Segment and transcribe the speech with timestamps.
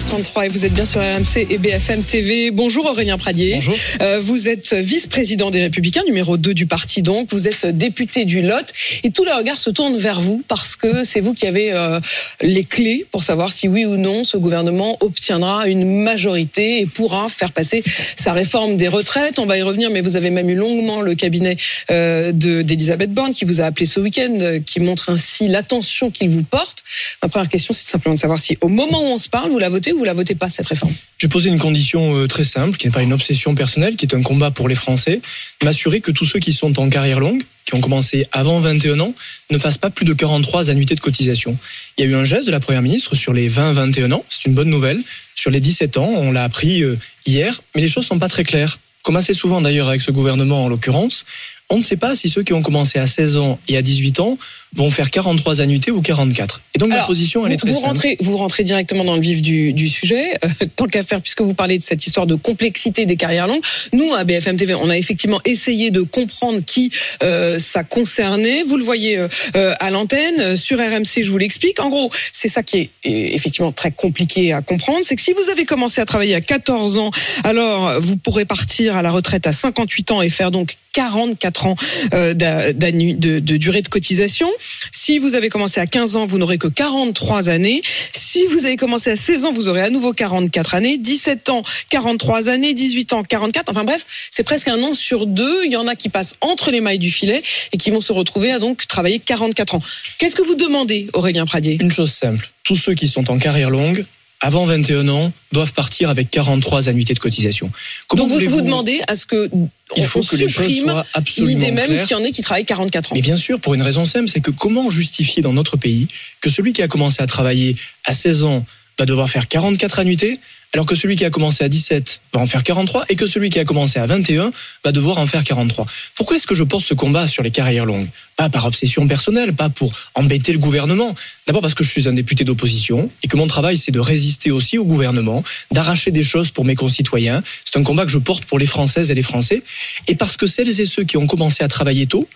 [0.00, 2.50] 8h33 et vous êtes bien sur RMC et BFM TV.
[2.50, 3.54] Bonjour Aurélien Pradier.
[3.54, 3.74] Bonjour.
[4.02, 7.32] Euh, vous êtes vice-président des Républicains, numéro 2 du parti donc.
[7.32, 8.66] Vous êtes député du Lot
[9.04, 11.98] et tous les regards se tournent vers vous parce que c'est vous qui avez euh,
[12.42, 17.30] les clés pour savoir si oui ou non ce gouvernement obtiendra une majorité et pourra
[17.30, 17.82] faire passer
[18.16, 19.38] sa réforme des retraites.
[19.38, 21.56] On va y revenir, mais vous avez même eu longuement le cabinet
[21.90, 26.10] euh, de- d'Elisabeth Borne qui vous a appelé ce week-end, euh, qui montre ainsi l'attention
[26.10, 26.84] qu'il vous porte.
[27.22, 29.50] Ma première question, c'est tout simplement de savoir si au moment où on se parle,
[29.50, 30.94] vous la votez ou vous la votez pas cette réforme?
[31.18, 34.14] J'ai posé une condition euh, très simple, qui n'est pas une obsession personnelle, qui est
[34.14, 35.20] un combat pour les Français,
[35.62, 39.14] m'assurer que tous ceux qui sont en carrière longue, qui ont commencé avant 21 ans,
[39.50, 41.56] ne fassent pas plus de 43 annuités de cotisation.
[41.98, 44.46] Il y a eu un geste de la Première ministre sur les 20-21 ans, c'est
[44.46, 45.00] une bonne nouvelle.
[45.34, 46.96] Sur les 17 ans, on l'a appris euh,
[47.26, 48.78] hier, mais les choses sont pas très claires.
[49.02, 51.24] Comme assez souvent d'ailleurs avec ce gouvernement en l'occurrence,
[51.68, 54.20] on ne sait pas si ceux qui ont commencé à 16 ans et à 18
[54.20, 54.38] ans
[54.74, 56.60] vont faire 43 annuités ou 44.
[56.74, 57.86] Et donc ma Alors, position, elle est très vous simple.
[57.86, 60.38] rentrez, vous rentrez directement dans le vif du, du sujet.
[60.44, 63.62] Euh, tant qu'à faire, puisque vous parlez de cette histoire de complexité des carrières longues,
[63.92, 66.92] nous, à BFM TV, on a effectivement essayé de comprendre qui
[67.22, 68.62] euh, ça concernait.
[68.62, 71.80] Vous le voyez euh, à l'antenne, sur RMC, je vous l'explique.
[71.80, 75.00] En gros, c'est ça qui est effectivement très compliqué à comprendre.
[75.02, 77.10] C'est que si vous avez commencé à travailler à 14 ans,
[77.44, 81.74] alors vous pourrez partir à la retraite à 58 ans et faire donc 44 ans
[82.12, 84.50] euh, de, de durée de cotisation.
[84.92, 87.80] Si vous avez commencé à 15 ans, vous n'aurez que 43 années.
[88.12, 90.98] Si vous avez commencé à 16 ans, vous aurez à nouveau 44 années.
[90.98, 92.74] 17 ans, 43 années.
[92.74, 93.70] 18 ans, 44.
[93.70, 95.64] Enfin bref, c'est presque un an sur deux.
[95.64, 98.12] Il y en a qui passent entre les mailles du filet et qui vont se
[98.12, 99.82] retrouver à donc travailler 44 ans.
[100.18, 101.78] Qu'est-ce que vous demandez, Aurélien Pradier?
[101.80, 104.04] Une chose simple, tous ceux qui sont en carrière longue,
[104.40, 107.70] avant 21 ans, doivent partir avec 43 annuités de cotisation.
[108.06, 110.84] Comment Donc vous, vous demandez à ce que Il on faut que les choses supprime
[110.84, 113.14] soient absolument l'idée même qu'il y en ait qui travaillent 44 ans.
[113.14, 116.08] Mais bien sûr, pour une raison simple, c'est que comment justifier dans notre pays
[116.40, 118.66] que celui qui a commencé à travailler à 16 ans
[118.98, 120.38] va devoir faire 44 annuités,
[120.74, 123.50] alors que celui qui a commencé à 17 va en faire 43, et que celui
[123.50, 124.50] qui a commencé à 21
[124.84, 125.86] va devoir en faire 43.
[126.14, 128.08] Pourquoi est-ce que je porte ce combat sur les carrières longues?
[128.36, 131.14] Pas par obsession personnelle, pas pour embêter le gouvernement.
[131.46, 134.50] D'abord parce que je suis un député d'opposition, et que mon travail c'est de résister
[134.50, 137.42] aussi au gouvernement, d'arracher des choses pour mes concitoyens.
[137.64, 139.62] C'est un combat que je porte pour les Françaises et les Français,
[140.08, 142.28] et parce que celles et ceux qui ont commencé à travailler tôt,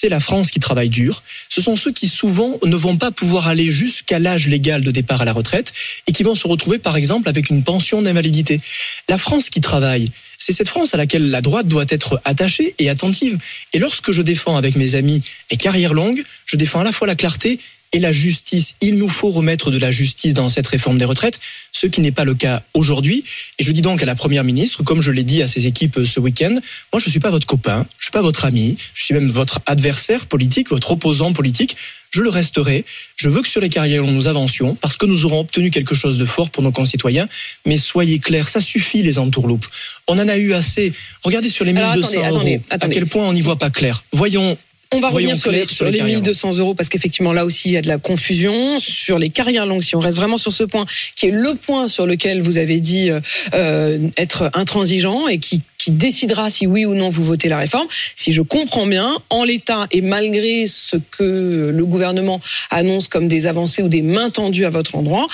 [0.00, 1.22] c'est la France qui travaille dur.
[1.50, 5.20] Ce sont ceux qui souvent ne vont pas pouvoir aller jusqu'à l'âge légal de départ
[5.20, 5.74] à la retraite
[6.06, 8.62] et qui vont se retrouver par exemple avec une pension d'invalidité.
[9.10, 10.08] La France qui travaille,
[10.38, 13.36] c'est cette France à laquelle la droite doit être attachée et attentive.
[13.74, 17.06] Et lorsque je défends avec mes amis les carrières longues, je défends à la fois
[17.06, 17.60] la clarté
[17.92, 18.74] et la justice.
[18.80, 21.40] Il nous faut remettre de la justice dans cette réforme des retraites,
[21.72, 23.24] ce qui n'est pas le cas aujourd'hui.
[23.58, 25.98] Et je dis donc à la Première ministre, comme je l'ai dit à ses équipes
[25.98, 26.54] euh, ce week-end,
[26.92, 29.28] moi je ne suis pas votre copain, je suis pas votre ami, je suis même
[29.28, 31.76] votre adversaire politique, votre opposant politique.
[32.12, 32.84] Je le resterai.
[33.14, 36.18] Je veux que sur les carrières nous avancions parce que nous aurons obtenu quelque chose
[36.18, 37.28] de fort pour nos concitoyens.
[37.66, 39.64] Mais soyez clairs, ça suffit les entourloupes.
[40.08, 40.92] On en a eu assez.
[41.22, 42.62] Regardez sur les Alors, 1200 attendez, euros.
[42.68, 44.02] attendez, À quel point on n'y voit pas clair.
[44.12, 44.58] Voyons
[44.92, 47.44] On va revenir sur les, sur sur les les carrières 1200 euros parce qu'effectivement là
[47.44, 49.82] aussi il y a de la confusion sur les carrières longues.
[49.82, 50.84] Si on reste vraiment sur ce point,
[51.14, 53.20] qui est le point sur lequel vous avez dit euh,
[53.54, 57.86] euh, être intransigeant et qui, qui décidera si oui ou non vous votez la réforme.
[58.16, 62.40] Si je comprends bien, en l'état et malgré ce que le gouvernement
[62.70, 65.28] annonce comme des avancées ou des mains tendues à votre endroit,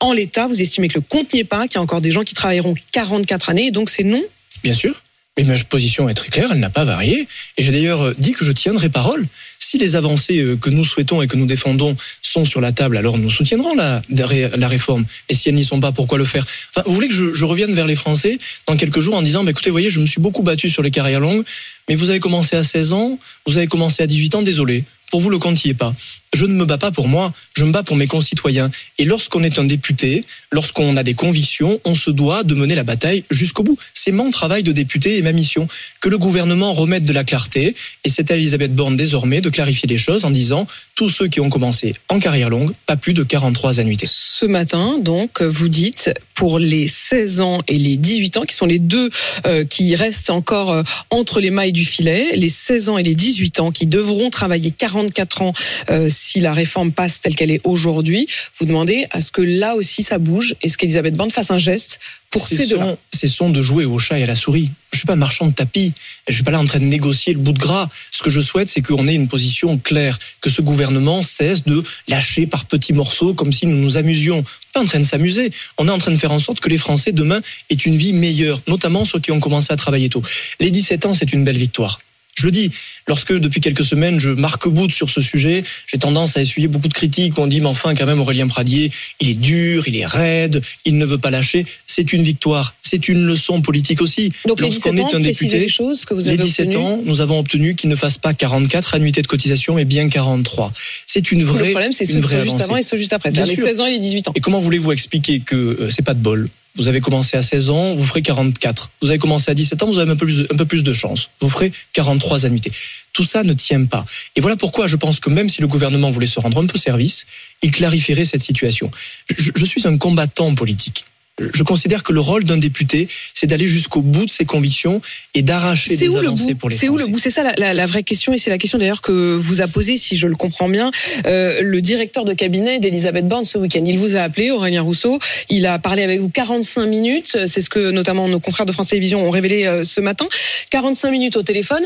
[0.00, 2.10] en l'état, vous estimez que le compte n'y est pas, qu'il y a encore des
[2.10, 4.22] gens qui travailleront 44 années, et donc c'est non?
[4.62, 5.02] Bien sûr.
[5.38, 7.28] Mais ma position est très claire, elle n'a pas varié.
[7.56, 9.24] Et j'ai d'ailleurs euh, dit que je tiendrai parole.
[9.60, 12.96] Si les avancées euh, que nous souhaitons et que nous défendons sont sur la table,
[12.96, 15.04] alors nous soutiendrons la, la réforme.
[15.28, 16.44] Et si elles n'y sont pas, pourquoi le faire?
[16.74, 19.52] Enfin, Vous voulez que je, revienne vers les Français dans quelques jours en disant, bah,
[19.52, 21.44] écoutez, voyez, je me suis beaucoup battu sur les carrières longues,
[21.88, 24.84] mais vous avez commencé à 16 ans, vous avez commencé à 18 ans, désolé.
[25.12, 25.94] Pour vous, le compte n'y est pas.
[26.34, 28.70] Je ne me bats pas pour moi, je me bats pour mes concitoyens.
[28.98, 32.84] Et lorsqu'on est un député, lorsqu'on a des convictions, on se doit de mener la
[32.84, 33.78] bataille jusqu'au bout.
[33.94, 35.68] C'est mon travail de député et ma mission.
[36.00, 37.74] Que le gouvernement remette de la clarté.
[38.04, 41.40] Et c'est à Elisabeth Borne désormais de clarifier les choses en disant tous ceux qui
[41.40, 44.08] ont commencé en carrière longue, pas plus de 43 annuités.
[44.10, 48.66] Ce matin, donc, vous dites pour les 16 ans et les 18 ans, qui sont
[48.66, 49.10] les deux
[49.46, 53.14] euh, qui restent encore euh, entre les mailles du filet, les 16 ans et les
[53.14, 55.52] 18 ans qui devront travailler 40 44 ans
[55.90, 58.26] euh, si la réforme passe telle qu'elle est aujourd'hui.
[58.58, 61.58] Vous demandez à ce que là aussi ça bouge et ce qu'Elisabeth Borne fasse un
[61.58, 62.00] geste
[62.30, 62.96] pour ces deux-là.
[63.14, 64.70] Cessons de jouer au chat et à la souris.
[64.92, 65.92] Je suis pas marchand de tapis.
[66.28, 67.88] Je suis pas là en train de négocier le bout de gras.
[68.12, 71.82] Ce que je souhaite, c'est qu'on ait une position claire, que ce gouvernement cesse de
[72.08, 74.38] lâcher par petits morceaux comme si nous nous amusions.
[74.38, 75.50] On est pas en train de s'amuser.
[75.78, 78.12] On est en train de faire en sorte que les Français demain aient une vie
[78.12, 80.22] meilleure, notamment ceux qui ont commencé à travailler tôt.
[80.60, 82.00] Les 17 ans, c'est une belle victoire.
[82.38, 82.70] Je le dis,
[83.08, 86.86] lorsque depuis quelques semaines je marque bout sur ce sujet, j'ai tendance à essuyer beaucoup
[86.86, 87.36] de critiques.
[87.36, 90.96] On dit, mais enfin, quand même, Aurélien Pradier, il est dur, il est raide, il
[90.98, 91.66] ne veut pas lâcher.
[91.84, 94.30] C'est une victoire, c'est une leçon politique aussi.
[94.46, 97.40] Donc, Lorsqu'on est un député, les, choses que vous avez les 17 ans, nous avons
[97.40, 100.72] obtenu qu'il ne fasse pas 44 annuités de cotisation, mais bien 43.
[101.06, 101.64] C'est une vraie.
[101.66, 103.32] Le problème, c'est ceux, juste avant et ceux juste après.
[103.32, 104.32] Les 16 ans et les 18 ans.
[104.36, 106.48] Et comment voulez-vous expliquer que euh, c'est pas de bol?
[106.78, 108.90] Vous avez commencé à 16 ans, vous ferez 44.
[109.02, 111.30] Vous avez commencé à 17 ans, vous avez un peu plus, de chance.
[111.40, 112.70] Vous ferez 43 annuités.
[113.12, 114.04] Tout ça ne tient pas.
[114.36, 116.78] Et voilà pourquoi je pense que même si le gouvernement voulait se rendre un peu
[116.78, 117.26] service,
[117.62, 118.90] il clarifierait cette situation.
[119.36, 121.04] je suis un combattant politique
[121.38, 125.00] je considère que le rôle d'un député, c'est d'aller jusqu'au bout de ses convictions
[125.34, 127.86] et d'arracher des avancées pour les C'est où le bout C'est ça la, la, la,
[127.86, 130.68] vraie question et c'est la question d'ailleurs que vous a posée, si je le comprends
[130.68, 130.90] bien,
[131.26, 133.82] euh, le directeur de cabinet d'Elisabeth Borne ce week-end.
[133.86, 135.18] Il vous a appelé, Aurélien Rousseau.
[135.48, 137.36] Il a parlé avec vous 45 minutes.
[137.46, 140.26] C'est ce que notamment nos confrères de France Télévisions ont révélé euh, ce matin.
[140.70, 141.84] 45 minutes au téléphone.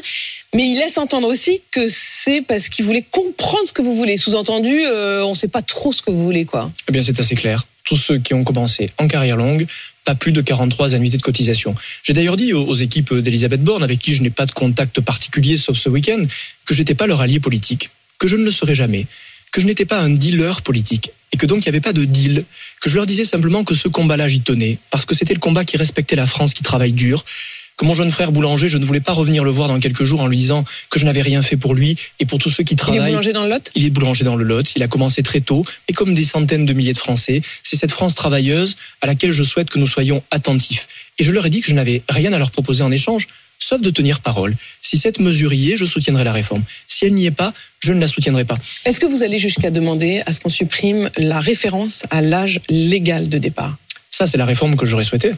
[0.55, 4.17] Mais il laisse entendre aussi que c'est parce qu'il voulait comprendre ce que vous voulez.
[4.17, 6.71] Sous-entendu, euh, on ne sait pas trop ce que vous voulez, quoi.
[6.89, 9.67] Eh bien, c'est assez clair tous ceux qui ont commencé en carrière longue,
[10.05, 11.75] pas plus de 43 annuités de cotisation.
[12.03, 15.57] J'ai d'ailleurs dit aux, équipes d'Elisabeth Borne, avec qui je n'ai pas de contact particulier
[15.57, 16.23] sauf ce week-end,
[16.65, 19.07] que j'étais pas leur allié politique, que je ne le serai jamais,
[19.51, 22.05] que je n'étais pas un dealer politique et que donc il n'y avait pas de
[22.05, 22.45] deal,
[22.81, 25.65] que je leur disais simplement que ce combat-là j'y tenais, parce que c'était le combat
[25.65, 27.25] qui respectait la France qui travaille dur,
[27.83, 30.21] que mon jeune frère boulanger, je ne voulais pas revenir le voir dans quelques jours
[30.21, 32.77] en lui disant que je n'avais rien fait pour lui et pour tous ceux qui
[32.77, 33.01] travaillent.
[33.01, 33.73] Il est boulanger dans le Lot?
[33.75, 34.77] Il est boulanger dans le Lot.
[34.77, 35.65] Il a commencé très tôt.
[35.89, 39.43] Et comme des centaines de milliers de Français, c'est cette France travailleuse à laquelle je
[39.43, 40.87] souhaite que nous soyons attentifs.
[41.19, 43.27] Et je leur ai dit que je n'avais rien à leur proposer en échange,
[43.59, 44.55] sauf de tenir parole.
[44.81, 46.63] Si cette mesure y est, je soutiendrai la réforme.
[46.87, 48.59] Si elle n'y est pas, je ne la soutiendrai pas.
[48.85, 53.29] Est-ce que vous allez jusqu'à demander à ce qu'on supprime la référence à l'âge légal
[53.29, 53.77] de départ?
[54.09, 55.33] Ça, c'est la réforme que j'aurais souhaité.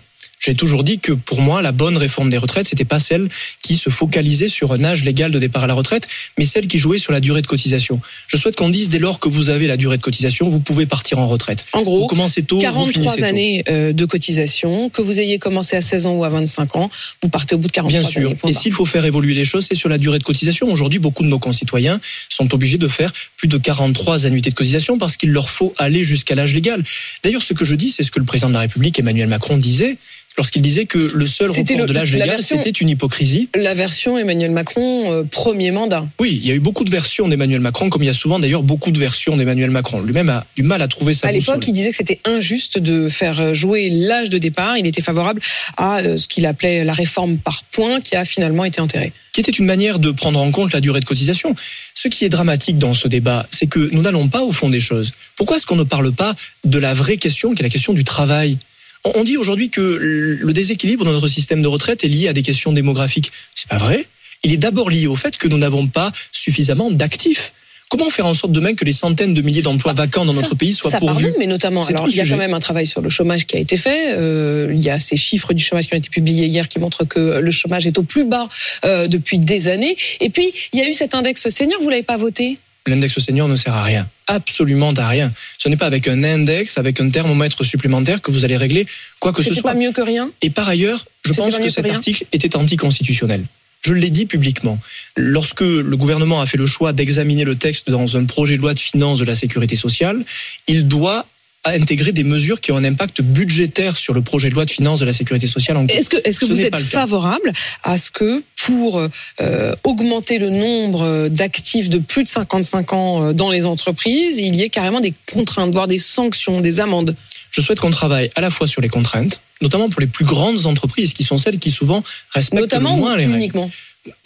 [0.44, 3.28] J'ai toujours dit que pour moi, la bonne réforme des retraites, c'était pas celle
[3.62, 6.06] qui se focalisait sur un âge légal de départ à la retraite,
[6.36, 7.98] mais celle qui jouait sur la durée de cotisation.
[8.28, 10.84] Je souhaite qu'on dise dès lors que vous avez la durée de cotisation, vous pouvez
[10.84, 11.64] partir en retraite.
[11.72, 15.80] En gros, vous commencez tôt, 43 années euh, de cotisation, que vous ayez commencé à
[15.80, 16.90] 16 ans ou à 25 ans,
[17.22, 18.28] vous partez au bout de 43 Bien sûr.
[18.28, 20.70] Années, Et s'il faut faire évoluer les choses, c'est sur la durée de cotisation.
[20.70, 24.98] Aujourd'hui, beaucoup de nos concitoyens sont obligés de faire plus de 43 annuités de cotisation
[24.98, 26.82] parce qu'il leur faut aller jusqu'à l'âge légal.
[27.22, 29.56] D'ailleurs, ce que je dis, c'est ce que le président de la République, Emmanuel Macron,
[29.56, 29.96] disait
[30.36, 33.48] lorsqu'il disait que le seul report de l'âge légal, c'était une hypocrisie.
[33.54, 36.06] La version Emmanuel Macron, euh, premier mandat.
[36.20, 38.38] Oui, il y a eu beaucoup de versions d'Emmanuel Macron, comme il y a souvent
[38.38, 40.00] d'ailleurs beaucoup de versions d'Emmanuel Macron.
[40.00, 43.08] Lui-même a du mal à trouver sa À l'époque, il disait que c'était injuste de
[43.08, 44.78] faire jouer l'âge de départ.
[44.78, 45.40] Il était favorable
[45.76, 49.12] à euh, ce qu'il appelait la réforme par points, qui a finalement été enterrée.
[49.32, 51.54] Qui était une manière de prendre en compte la durée de cotisation.
[51.94, 54.80] Ce qui est dramatique dans ce débat, c'est que nous n'allons pas au fond des
[54.80, 55.12] choses.
[55.36, 56.34] Pourquoi est-ce qu'on ne parle pas
[56.64, 58.58] de la vraie question, qui est la question du travail?
[59.04, 62.42] On dit aujourd'hui que le déséquilibre de notre système de retraite est lié à des
[62.42, 63.30] questions démographiques.
[63.54, 64.06] C'est pas vrai.
[64.42, 67.52] Il est d'abord lié au fait que nous n'avons pas suffisamment d'actifs.
[67.90, 70.74] Comment faire en sorte demain que les centaines de milliers d'emplois vacants dans notre pays
[70.74, 73.10] soient ça pourvus mais notamment, alors il y a quand même un travail sur le
[73.10, 74.14] chômage qui a été fait.
[74.16, 77.04] Euh, il y a ces chiffres du chômage qui ont été publiés hier qui montrent
[77.04, 78.48] que le chômage est au plus bas
[78.84, 79.96] euh, depuis des années.
[80.20, 82.58] Et puis il y a eu cet index senior, vous l'avez pas voté?
[82.86, 85.32] L'index senior ne sert à rien, absolument à rien.
[85.58, 88.86] Ce n'est pas avec un index, avec un thermomètre supplémentaire que vous allez régler
[89.20, 89.72] quoi que ce soit.
[89.72, 90.30] pas mieux que rien.
[90.42, 93.44] Et par ailleurs, je pense que cet article était anticonstitutionnel.
[93.80, 94.78] Je l'ai dit publiquement.
[95.16, 98.72] Lorsque le gouvernement a fait le choix d'examiner le texte dans un projet de loi
[98.72, 100.24] de finances de la sécurité sociale,
[100.68, 101.26] il doit
[101.64, 104.70] à intégrer des mesures qui ont un impact budgétaire sur le projet de loi de
[104.70, 105.96] finances de la sécurité sociale en cours.
[105.96, 107.52] Est-ce que, est-ce que vous êtes favorable
[107.82, 109.00] à ce que pour
[109.40, 114.54] euh, augmenter le nombre d'actifs de plus de 55 ans euh, dans les entreprises, il
[114.54, 117.16] y ait carrément des contraintes, voire des sanctions, des amendes?
[117.54, 120.66] Je souhaite qu'on travaille à la fois sur les contraintes, notamment pour les plus grandes
[120.66, 123.70] entreprises, qui sont celles qui souvent respectent notamment le moins les uniquement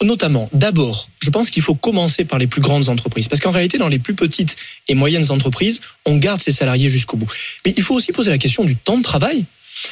[0.01, 3.27] Notamment, d'abord, je pense qu'il faut commencer par les plus grandes entreprises.
[3.27, 4.55] Parce qu'en réalité, dans les plus petites
[4.87, 7.31] et moyennes entreprises, on garde ses salariés jusqu'au bout.
[7.65, 9.45] Mais il faut aussi poser la question du temps de travail.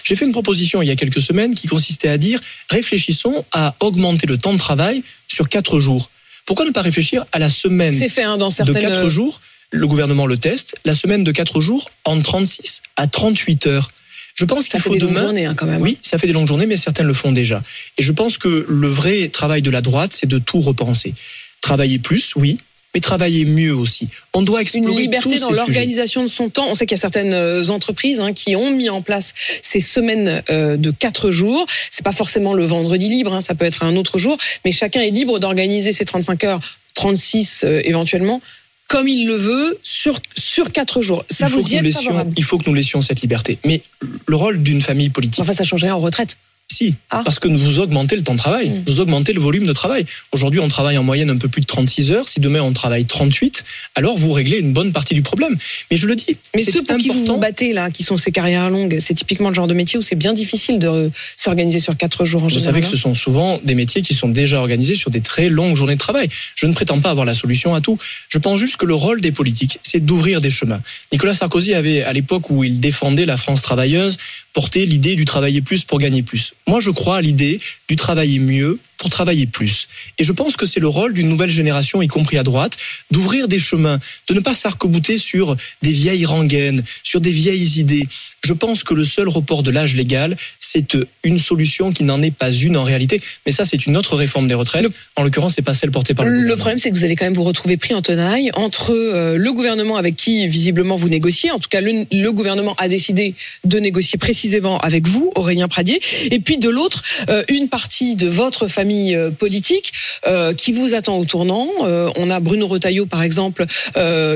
[0.04, 2.40] J'ai fait une proposition il y a quelques semaines qui consistait à dire
[2.72, 6.10] réfléchissons à augmenter le temps de travail sur quatre jours.
[6.46, 8.74] Pourquoi ne pas réfléchir à la semaine fait, hein, dans certaines...
[8.74, 9.40] de quatre jours
[9.72, 10.76] Le gouvernement le teste.
[10.86, 13.92] La semaine de quatre jours en 36 à 38 heures.
[14.36, 15.24] Je pense qu'il faut demain.
[15.24, 15.82] Journées, hein, quand même.
[15.82, 17.64] Oui, ça fait des longues journées, mais certains le font déjà.
[17.98, 21.16] Et je pense que le vrai travail de la droite, c'est de tout repenser.
[21.62, 22.60] Travailler plus, oui,
[22.94, 24.08] mais travailler mieux aussi.
[24.34, 26.68] On doit explorer Une liberté tous dans l'organisation de son temps.
[26.70, 29.34] On sait qu'il y a certaines euh, entreprises hein, qui ont mis en place
[29.64, 31.66] ces semaines euh, de quatre jours.
[31.90, 35.02] C'est pas forcément le vendredi libre, hein, ça peut être un autre jour, mais chacun
[35.02, 36.60] est libre d'organiser ses 35 heures,
[36.94, 38.42] 36 euh, éventuellement,
[38.88, 41.26] comme il le veut sur sur quatre jours.
[41.30, 43.60] Ça il faut, vous y êtes laissions, il faut que nous laisseons cette liberté.
[43.66, 43.82] Mais
[44.28, 46.38] le rôle d'une famille politique, Enfin, ça changerait en retraite.
[46.70, 47.22] Si, Ah.
[47.24, 48.84] parce que vous augmentez le temps de travail, Mm.
[48.88, 50.06] vous augmentez le volume de travail.
[50.34, 52.28] Aujourd'hui, on travaille en moyenne un peu plus de 36 heures.
[52.28, 53.64] Si demain on travaille 38,
[53.96, 55.58] alors vous réglez une bonne partie du problème.
[55.90, 58.32] Mais je le dis, Mais ceux pour qui vous vous battez là, qui sont ces
[58.34, 61.96] carrières longues, c'est typiquement le genre de métier où c'est bien difficile de s'organiser sur
[61.96, 62.74] quatre jours en Vous général.
[62.74, 65.76] savez que ce sont souvent des métiers qui sont déjà organisés sur des très longues
[65.78, 66.28] journées de travail.
[66.56, 67.98] Je ne prétends pas avoir la solution à tout.
[68.28, 70.82] Je pense juste que le rôle des politiques, c'est d'ouvrir des chemins.
[71.14, 74.18] Nicolas Sarkozy avait, à l'époque où il défendait la France travailleuse,
[74.54, 76.52] porté l'idée du travailler plus pour gagner plus.
[76.68, 79.88] Moi, je crois à l'idée du travailler mieux pour travailler plus.
[80.18, 82.78] Et je pense que c'est le rôle d'une nouvelle génération, y compris à droite,
[83.12, 88.08] d'ouvrir des chemins, de ne pas s'arc-bouter sur des vieilles rengaines, sur des vieilles idées.
[88.44, 92.32] Je pense que le seul report de l'âge légal, c'est une solution qui n'en est
[92.32, 93.22] pas une en réalité.
[93.46, 94.88] Mais ça, c'est une autre réforme des retraites.
[95.16, 97.26] En l'occurrence, c'est pas celle portée par le, Le problème, c'est que vous allez quand
[97.26, 101.52] même vous retrouver pris en tenaille entre euh, le gouvernement avec qui visiblement vous négociez.
[101.52, 106.00] En tout cas, le, le gouvernement a décidé de négocier précisément avec vous, Aurélien Pradier,
[106.32, 109.92] et puis de l'autre, euh, une partie de votre famille euh, politique
[110.28, 111.68] euh, qui vous attend au tournant.
[111.84, 113.66] Euh, on a Bruno Retailleau, par exemple,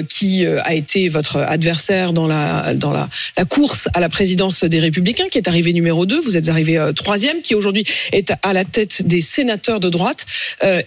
[0.10, 3.10] qui a été votre adversaire dans la dans la,
[3.50, 6.20] course à la présidence des Républicains, qui est arrivé numéro 2.
[6.22, 10.26] Vous êtes arrivé troisième, qui aujourd'hui est à la tête des sénateurs de droite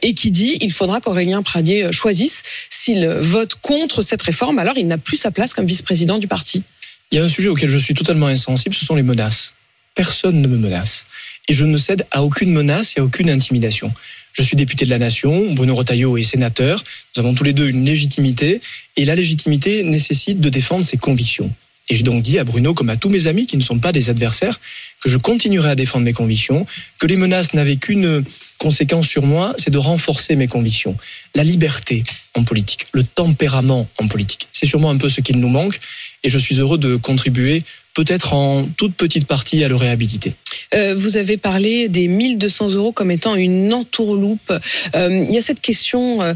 [0.03, 4.59] et qui dit il faudra qu'Aurélien Pradier choisisse s'il vote contre cette réforme.
[4.59, 6.63] Alors il n'a plus sa place comme vice-président du parti.
[7.11, 9.55] Il y a un sujet auquel je suis totalement insensible, ce sont les menaces.
[9.95, 11.07] Personne ne me menace.
[11.49, 13.93] Et je ne cède à aucune menace et à aucune intimidation.
[14.33, 16.83] Je suis député de la nation, Bruno Retailleau est sénateur,
[17.17, 18.61] nous avons tous les deux une légitimité,
[18.97, 21.53] et la légitimité nécessite de défendre ses convictions.
[21.91, 23.93] Et j'ai donc dit à Bruno, comme à tous mes amis qui ne sont pas
[23.93, 24.59] des adversaires,
[25.03, 26.67] que je continuerai à défendre mes convictions,
[26.99, 28.25] que les menaces n'avaient qu'une
[28.59, 30.97] conséquence sur moi, c'est de renforcer mes convictions.
[31.35, 32.03] La liberté
[32.35, 35.79] en politique, le tempérament en politique, c'est sûrement un peu ce qu'il nous manque,
[36.25, 37.63] et je suis heureux de contribuer
[37.95, 40.35] peut-être en toute petite partie à le réhabiliter.
[40.75, 44.53] Euh, vous avez parlé des 1200 euros comme étant une entourloupe.
[44.97, 46.35] Euh, il y a cette question, euh,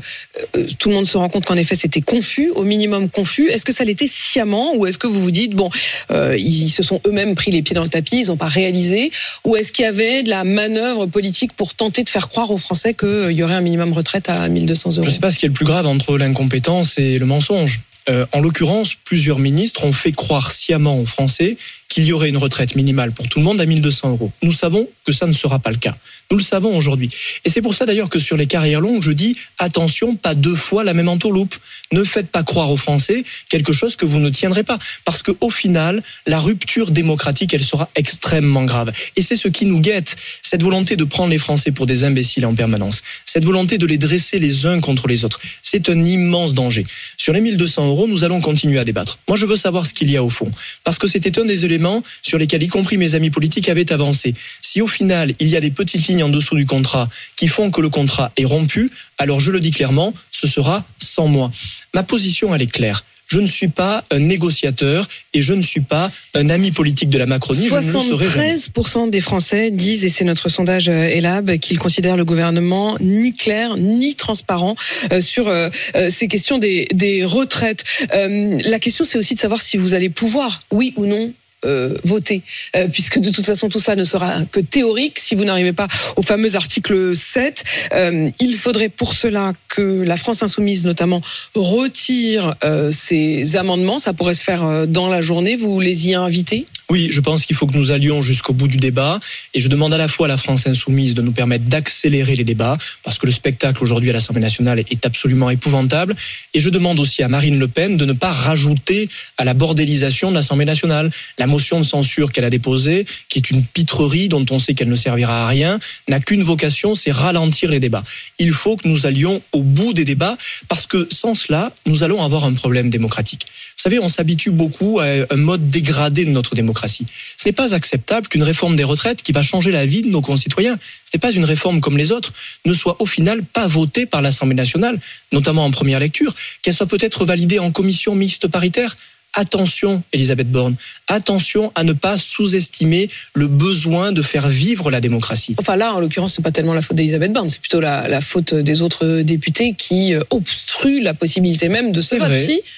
[0.57, 3.49] euh, tout le monde se rend compte qu'en effet c'était confus, au minimum confus.
[3.49, 5.71] Est-ce que ça l'était sciemment ou est-ce que vous vous dites, bon,
[6.11, 9.11] ils se sont eux-mêmes pris les pieds dans le tapis, ils n'ont pas réalisé
[9.45, 12.59] Ou est-ce qu'il y avait de la manœuvre politique pour tenter de faire croire aux
[12.59, 15.03] Français qu'il y aurait un minimum retraite à 1200 euros?
[15.03, 17.81] Je ne sais pas ce qui est le plus grave entre l'incompétence et le mensonge.
[18.09, 21.57] Euh, en l'occurrence, plusieurs ministres ont fait croire sciemment aux Français
[21.89, 24.31] qu'il y aurait une retraite minimale pour tout le monde à 1200 euros.
[24.43, 25.97] Nous savons que ça ne sera pas le cas.
[26.31, 27.09] Nous le savons aujourd'hui.
[27.47, 30.55] Et c'est pour ça d'ailleurs que sur les carrières longues, je dis attention, pas deux
[30.55, 31.55] fois la même entourloupe.
[31.93, 34.79] Ne faites pas croire aux Français quelque chose que vous ne tiendrez pas.
[35.07, 38.93] Parce que au final, la rupture démocratique, elle sera extrêmement grave.
[39.17, 40.17] Et c'est ce qui nous guette.
[40.43, 43.03] Cette volonté de prendre les Français pour des imbéciles en permanence.
[43.25, 45.41] Cette volonté de les dresser les uns contre les autres.
[45.63, 46.85] C'est un immense danger.
[47.17, 49.21] Sur les 1200 euros, nous allons continuer à débattre.
[49.27, 50.51] Moi, je veux savoir ce qu'il y a au fond.
[50.85, 51.78] Parce que c'était un des éléments
[52.23, 54.35] sur lesquels, y compris mes amis politiques, avaient avancé.
[54.63, 57.71] Si au final, il y a des petites lignes en dessous du contrat qui font
[57.71, 61.51] que le contrat est rompu, alors je le dis clairement, ce sera sans moi.
[61.95, 63.05] Ma position, elle est claire.
[63.29, 67.19] Je ne suis pas un négociateur et je ne suis pas un ami politique de
[67.19, 67.69] la Macronie.
[67.69, 68.57] Je ne le serai jamais.
[68.57, 73.35] 73% des Français disent, et c'est notre sondage euh, Elab, qu'ils considèrent le gouvernement ni
[73.35, 74.77] clair ni transparent
[75.13, 75.69] euh, sur euh,
[76.09, 76.89] ces questions des,
[77.25, 77.85] retraites.
[78.11, 81.33] La question, c'est aussi de savoir si vous allez pouvoir, oui ou non,
[81.65, 82.43] euh, voter,
[82.77, 85.89] euh, puisque de toute façon tout ça ne sera que théorique si vous n'arrivez pas
[86.15, 87.65] au fameux article 7.
[87.95, 91.21] Euh, il faudrait pour cela que la France insoumise notamment
[91.57, 92.55] retire
[92.93, 93.99] ces amendements.
[93.99, 95.57] Ça pourrait se faire dans la journée.
[95.57, 96.67] Vous les y invitez?
[96.91, 99.21] Oui, je pense qu'il faut que nous allions jusqu'au bout du débat
[99.53, 102.45] et je demande à la fois à la France insoumise de nous permettre d'accélérer les
[102.45, 106.17] débats parce que le spectacle aujourd'hui à l'Assemblée nationale est absolument épouvantable
[106.55, 110.31] et je demande aussi à Marine Le Pen de ne pas rajouter à la bordélisation
[110.31, 111.11] de l'Assemblée nationale.
[111.37, 114.89] La motion de censure qu'elle a déposée, qui est une pitrerie dont on sait qu'elle
[114.89, 115.79] ne servira à rien,
[116.09, 118.05] n'a qu'une vocation, c'est ralentir les débats.
[118.39, 122.23] Il faut que nous allions au bout des débats parce que sans cela, nous allons
[122.23, 123.45] avoir un problème démocratique.
[123.77, 126.78] Vous savez, on s'habitue beaucoup à un mode dégradé de notre démocratie.
[126.87, 130.21] Ce n'est pas acceptable qu'une réforme des retraites qui va changer la vie de nos
[130.21, 132.33] concitoyens, ce n'est pas une réforme comme les autres,
[132.65, 135.01] ne soit au final pas votée par l'Assemblée nationale,
[135.33, 138.97] notamment en première lecture, qu'elle soit peut-être validée en commission mixte paritaire.
[139.35, 140.75] Attention, Elisabeth Borne,
[141.07, 145.55] attention à ne pas sous-estimer le besoin de faire vivre la démocratie.
[145.59, 148.21] Enfin là, en l'occurrence, c'est pas tellement la faute d'Elisabeth Borne, c'est plutôt la, la,
[148.21, 152.31] faute des autres députés qui euh, obstruent la possibilité même de ce vote.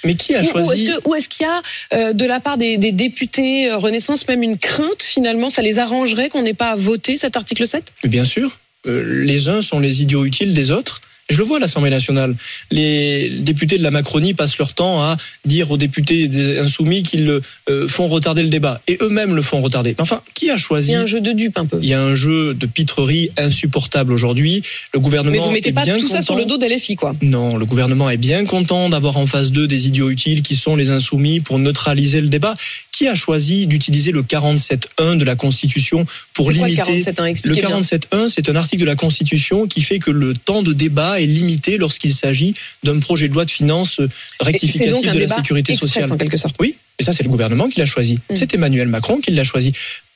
[0.04, 2.58] Mais qui a choisi Ou est-ce qu'il est qu y a, euh, de la part
[2.58, 6.70] des, des députés euh, Renaissance, même une crainte finalement Ça les arrangerait qu'on n'ait pas
[6.70, 8.58] à voter cet article 7 Bien sûr.
[8.86, 11.00] Euh, les uns sont les idiots utiles des autres.
[11.30, 12.34] Je le vois à l'Assemblée nationale.
[12.70, 17.40] Les députés de la Macronie passent leur temps à dire aux députés des insoumis qu'ils
[17.68, 18.80] euh, font retarder le débat.
[18.88, 19.94] Et eux-mêmes le font retarder.
[19.98, 21.78] Enfin, qui a choisi Il y a un jeu de dupe un peu.
[21.80, 24.62] Il y a un jeu de pitrerie insupportable aujourd'hui.
[24.92, 26.14] Le gouvernement Mais vous mettez est pas bien tout content.
[26.14, 27.14] ça sur le dos d'LFI, quoi.
[27.22, 30.76] Non, le gouvernement est bien content d'avoir en face d'eux des idiots utiles qui sont
[30.76, 32.56] les insoumis pour neutraliser le débat.
[33.00, 36.04] Qui a choisi d'utiliser le 47.1 de la Constitution
[36.34, 37.80] pour quoi limiter 47.1 le Expliquez bien.
[37.80, 41.24] 47.1, c'est un article de la Constitution qui fait que le temps de débat est
[41.24, 42.52] limité lorsqu'il s'agit
[42.82, 44.02] d'un projet de loi de finances
[44.38, 46.12] rectificatif de la sécurité sociale.
[46.12, 46.56] en quelque sorte.
[46.60, 48.16] Oui, et ça c'est le gouvernement qui l'a choisi.
[48.28, 48.34] Mm.
[48.34, 49.72] C'est Emmanuel Macron qui l'a choisi.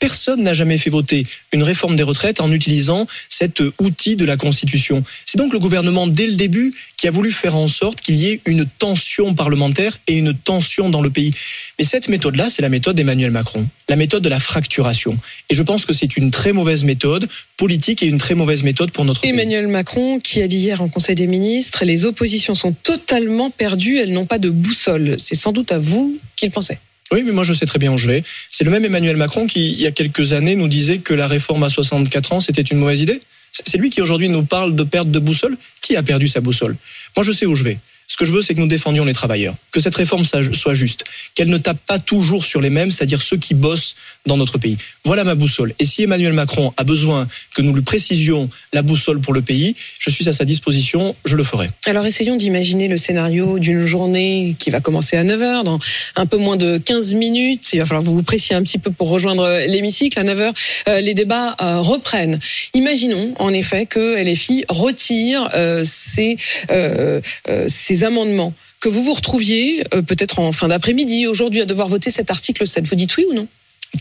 [0.08, 4.36] Personne n'a jamais fait voter une réforme des retraites en utilisant cet outil de la
[4.36, 5.02] Constitution.
[5.24, 8.28] C'est donc le gouvernement dès le début qui a voulu faire en sorte qu'il y
[8.28, 11.32] ait une tension parlementaire et une tension dans le pays.
[11.78, 15.18] Mais cette méthode-là, c'est la méthode d'Emmanuel Macron, la méthode de la fracturation.
[15.48, 18.90] Et je pense que c'est une très mauvaise méthode politique et une très mauvaise méthode
[18.90, 19.30] pour notre pays.
[19.30, 23.98] Emmanuel Macron, qui a dit hier en Conseil des ministres, les oppositions sont totalement perdues,
[23.98, 25.16] elles n'ont pas de boussole.
[25.18, 26.78] C'est sans doute à vous qu'il pensait.
[27.14, 28.24] Oui, mais moi je sais très bien où je vais.
[28.50, 31.28] C'est le même Emmanuel Macron qui, il y a quelques années, nous disait que la
[31.28, 33.20] réforme à 64 ans, c'était une mauvaise idée.
[33.52, 35.56] C'est lui qui aujourd'hui nous parle de perte de boussole.
[35.80, 36.74] Qui a perdu sa boussole?
[37.16, 37.78] Moi je sais où je vais.
[38.06, 41.04] Ce que je veux, c'est que nous défendions les travailleurs, que cette réforme soit juste,
[41.34, 43.96] qu'elle ne tape pas toujours sur les mêmes, c'est-à-dire ceux qui bossent
[44.26, 44.76] dans notre pays.
[45.04, 45.74] Voilà ma boussole.
[45.78, 49.74] Et si Emmanuel Macron a besoin que nous lui précisions la boussole pour le pays,
[49.98, 51.70] je suis à sa disposition, je le ferai.
[51.86, 55.78] Alors essayons d'imaginer le scénario d'une journée qui va commencer à 9h, dans
[56.16, 57.72] un peu moins de 15 minutes.
[57.72, 60.18] Il va falloir que vous vous pressiez un petit peu pour rejoindre l'hémicycle.
[60.18, 60.52] À 9h,
[60.88, 62.38] euh, les débats euh, reprennent.
[62.74, 66.36] Imaginons en effet que LFI retire euh, ces,
[66.70, 68.52] euh, euh, ces amendements.
[68.80, 72.66] Que vous vous retrouviez euh, peut-être en fin d'après-midi, aujourd'hui, à devoir voter cet article
[72.66, 72.86] 7.
[72.86, 73.46] Vous dites oui ou non?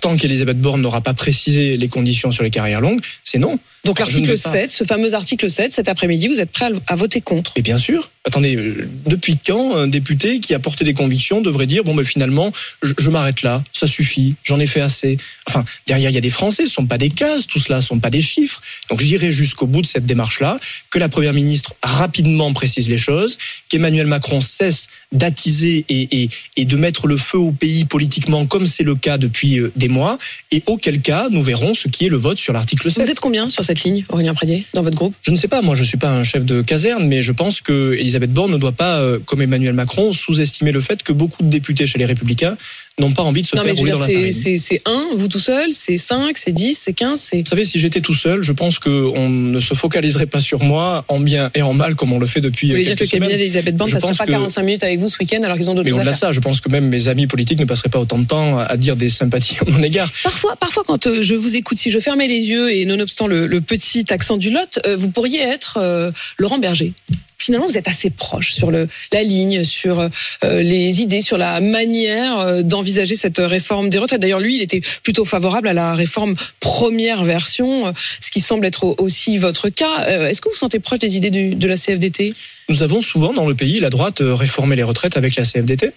[0.01, 3.59] Tant qu'Elisabeth Borne n'aura pas précisé les conditions sur les carrières longues, c'est non.
[3.85, 6.95] Donc l'article vais pas- 7, ce fameux article 7, cet après-midi, vous êtes prêt à,
[6.95, 8.09] voter contre Et bien sûr.
[8.25, 12.05] Attendez, euh, depuis quand un député qui a porté des convictions devrait dire bon, ben
[12.05, 15.17] finalement, je, je m'arrête là, ça suffit, j'en ai fait assez.
[15.49, 17.87] Enfin, derrière, il y a des Français, ce sont pas des cases, tout cela, ce
[17.87, 18.61] sont pas des chiffres.
[18.89, 20.57] Donc, j'irai jusqu'au bout de cette démarche-là,
[20.89, 23.37] que la première ministre rapidement précise les choses,
[23.67, 28.67] qu'Emmanuel Macron cesse d'attiser et, et, et de mettre le feu au pays politiquement, comme
[28.67, 30.17] c'est le cas depuis euh, des mois,
[30.51, 33.03] et auquel cas, nous verrons ce qui est le vote sur l'article 7.
[33.03, 34.33] Vous êtes combien sur cette ligne, Aurélien
[34.73, 35.13] dans votre groupe?
[35.21, 37.61] Je ne sais pas, moi je suis pas un chef de caserne, mais je pense
[37.61, 41.43] que Elisabeth Borne ne doit pas, euh, comme Emmanuel Macron, sous-estimer le fait que beaucoup
[41.43, 42.57] de députés chez les Républicains
[42.99, 44.31] n'ont pas envie de se Non, faire rouler dire, dans la farine.
[44.57, 47.39] c'est un, vous tout seul, c'est 5, c'est 10, c'est 15, c'est.
[47.39, 51.03] Vous savez, si j'étais tout seul, je pense qu'on ne se focaliserait pas sur moi,
[51.07, 53.09] en bien et en mal, comme on le fait depuis Vous euh, voulez dire quelques
[53.11, 55.41] que le cabinet d'Elisabeth Borne ne passerait pas que- 45 minutes avec vous ce week-end
[55.43, 57.59] alors qu'ils ont d'autres choses à faire ça, je pense que même mes amis politiques
[57.59, 60.09] ne passeraient pas autant de temps à dire des sympathies à mon égard.
[60.23, 63.47] Parfois, parfois, quand euh, je vous écoute, si je fermais les yeux et nonobstant le,
[63.47, 66.93] le petit accent du Lot, euh, vous pourriez être euh, Laurent Berger.
[67.39, 71.59] Finalement, vous êtes assez proche sur le, la ligne, sur euh, les idées, sur la
[71.59, 74.21] manière euh, d'envisager cette réforme des retraites.
[74.21, 78.65] D'ailleurs, lui, il était plutôt favorable à la réforme première version, euh, ce qui semble
[78.65, 80.05] être au- aussi votre cas.
[80.29, 82.33] Est-ce que vous vous sentez proche des idées du- de la CFDT
[82.69, 85.91] Nous avons souvent dans le pays, la droite, réformé les retraites avec la CFDT.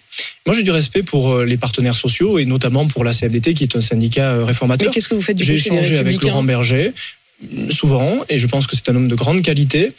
[0.47, 3.77] Moi, j'ai du respect pour les partenaires sociaux et notamment pour la CFDT, qui est
[3.77, 4.91] un syndicat Mais réformateur.
[4.93, 6.93] qu'est-ce que vous faites du J'ai échangé avec Laurent Berger,
[7.71, 9.93] souvent, et je pense que c'est un homme de grande qualité.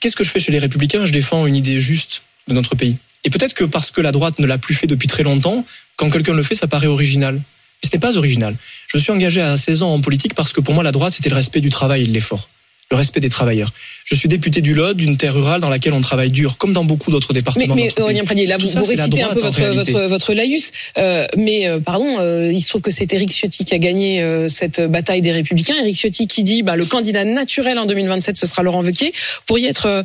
[0.00, 1.06] Qu'est-ce que je fais chez les Républicains?
[1.06, 2.96] Je défends une idée juste de notre pays.
[3.24, 5.64] Et peut-être que parce que la droite ne l'a plus fait depuis très longtemps,
[5.96, 7.34] quand quelqu'un le fait, ça paraît original.
[7.34, 8.56] Mais ce n'est pas original.
[8.88, 11.12] Je me suis engagé à 16 ans en politique parce que pour moi, la droite,
[11.12, 12.48] c'était le respect du travail et de l'effort.
[12.90, 13.68] Le respect des travailleurs.
[14.04, 16.84] Je suis député du Lot, d'une terre rurale dans laquelle on travaille dur, comme dans
[16.84, 17.74] beaucoup d'autres Mais, départements.
[17.74, 18.02] mais pays.
[18.02, 19.92] Aurélien là, Tout vous, ça, vous récitez un peu votre, réalité.
[19.92, 20.72] votre, votre laïus.
[20.96, 24.48] Euh, mais euh, pardon, euh, il se trouve que c'est Éric Ciotti qui a gagné
[24.48, 25.74] cette bataille des Républicains.
[25.82, 29.12] Éric Ciotti qui dit bah, le candidat naturel en 2027, ce sera Laurent Wauquiez.
[29.12, 30.04] Vous pourriez être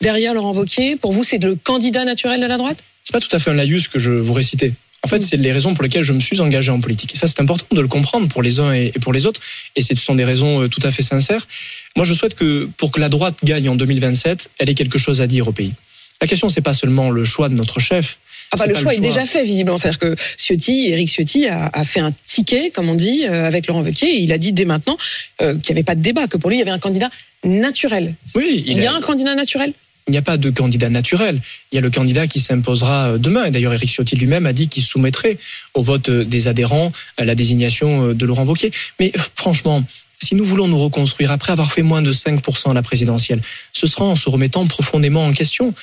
[0.00, 0.96] derrière Laurent Wauquiez.
[0.96, 2.78] Pour vous, c'est le candidat naturel de la droite?
[3.04, 4.72] C'est pas tout à fait un laïus que je vous récitais.
[5.08, 7.14] En fait, c'est les raisons pour lesquelles je me suis engagé en politique.
[7.14, 9.40] Et ça, c'est important de le comprendre pour les uns et pour les autres.
[9.74, 11.48] Et ce sont des raisons euh, tout à fait sincères.
[11.96, 15.22] Moi, je souhaite que pour que la droite gagne en 2027, elle ait quelque chose
[15.22, 15.72] à dire au pays.
[16.20, 18.18] La question, c'est pas seulement le choix de notre chef.
[18.52, 21.70] Ah bah, le pas choix est déjà fait visiblement, c'est-à-dire que Ciotti, Éric Ciotti a,
[21.72, 24.52] a fait un ticket, comme on dit, euh, avec Laurent Wauquiez, et il a dit
[24.52, 24.98] dès maintenant
[25.40, 27.08] euh, qu'il n'y avait pas de débat, que pour lui il y avait un candidat
[27.44, 28.14] naturel.
[28.34, 29.72] Oui, Il, y a un candidat naturel
[30.08, 31.40] il n'y a pas de candidat naturel.
[31.72, 33.44] Il y a le candidat qui s'imposera euh, demain.
[33.44, 35.38] Et d'ailleurs, Éric Ciotti lui-même a dit qu'il soumettrait
[35.74, 38.70] au vote des adhérents la désignation de Laurent Wauquiez.
[38.98, 39.84] Mais franchement,
[40.22, 43.40] si nous voulons nous reconstruire après avoir fait moins de 5% à la présidentielle,
[43.72, 45.74] ce sera en se remettant profondément en question.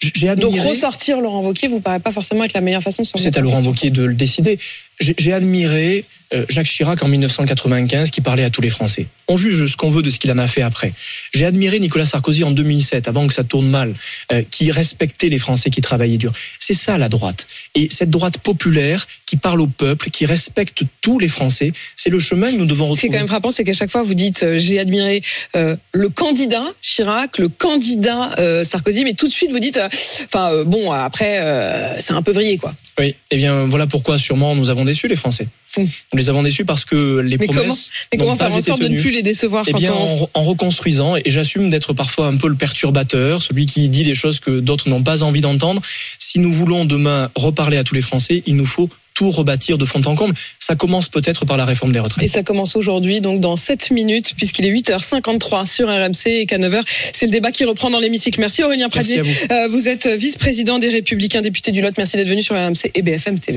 [0.00, 0.50] J'ai admiré...
[0.50, 3.40] Donc ressortir Laurent Wauquiez vous paraît pas forcément être la meilleure façon de C'est à
[3.40, 4.58] Laurent Wauquiez de le décider.
[5.00, 6.04] J'ai admiré
[6.34, 9.06] euh, Jacques Chirac en 1995 qui parlait à tous les Français.
[9.28, 10.92] On juge ce qu'on veut de ce qu'il en a fait après.
[11.32, 13.94] J'ai admiré Nicolas Sarkozy en 2007, avant que ça tourne mal,
[14.32, 16.32] euh, qui respectait les Français qui travaillaient dur.
[16.58, 17.46] C'est ça la droite.
[17.74, 22.18] Et cette droite populaire qui parle au peuple, qui respecte tous les Français, c'est le
[22.18, 22.96] chemin que nous devons retrouver.
[22.96, 25.22] Ce qui est quand même frappant, c'est qu'à chaque fois vous dites euh, j'ai admiré
[25.54, 29.78] le candidat Chirac, le candidat Sarkozy, mais tout de suite vous dites,
[30.26, 32.74] enfin bon après c'est un peu vrillé quoi.
[32.98, 35.48] Oui, et eh bien voilà pourquoi sûrement nous avons déçu les Français.
[35.76, 38.88] Nous les avons déçus parce que les mais promesses mais comment faire en sorte de
[38.88, 42.48] ne plus les décevoir Eh bien, en, en, reconstruisant, et j'assume d'être parfois un peu
[42.48, 45.82] le perturbateur, celui qui dit des choses que d'autres n'ont pas envie d'entendre.
[46.18, 49.84] Si nous voulons demain reparler à tous les Français, il nous faut tout rebâtir de
[49.84, 50.34] fond en comble.
[50.60, 52.22] Ça commence peut-être par la réforme des retraites.
[52.22, 56.58] Et ça commence aujourd'hui, donc dans 7 minutes, puisqu'il est 8h53 sur RMC et qu'à
[56.58, 56.82] 9h,
[57.14, 58.38] c'est le débat qui reprend dans l'hémicycle.
[58.38, 59.22] Merci Aurélien Pradier.
[59.22, 59.54] Merci vous.
[59.54, 61.96] Euh, vous êtes vice-président des Républicains, député du Lot.
[61.96, 63.56] Merci d'être venu sur RMC et BFM TV.